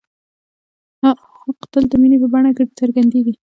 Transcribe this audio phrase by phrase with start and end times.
[1.39, 3.33] حق تل د مینې په بڼه څرګندېږي.